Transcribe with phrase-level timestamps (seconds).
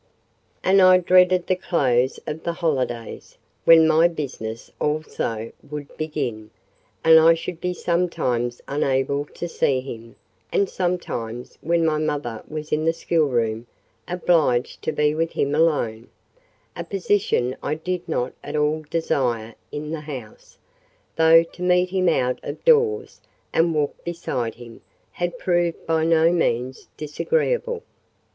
[0.63, 6.49] And I dreaded the close of the holidays, when my business also would begin,
[7.03, 10.15] and I should be sometimes unable to see him,
[10.51, 16.09] and sometimes—when my mother was in the schoolroom—obliged to be with him alone:
[16.75, 20.57] a position I did not at all desire, in the house;
[21.15, 23.21] though to meet him out of doors,
[23.53, 24.81] and walk beside him,
[25.11, 27.83] had proved by no means disagreeable.